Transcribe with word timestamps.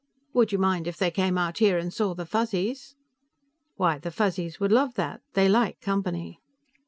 "Would 0.33 0.51
you 0.51 0.57
mind 0.57 0.87
if 0.87 0.97
they 0.97 1.11
came 1.11 1.37
out 1.37 1.59
here 1.59 1.77
and 1.77 1.93
saw 1.93 2.15
the 2.15 2.25
Fuzzies?" 2.25 2.95
"Why, 3.75 3.99
the 3.99 4.09
Fuzzies 4.09 4.59
would 4.59 4.71
love 4.71 4.95
that. 4.95 5.21
They 5.33 5.47
like 5.47 5.79
company." 5.79 6.39